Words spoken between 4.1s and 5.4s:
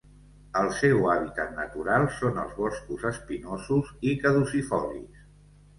i caducifolis.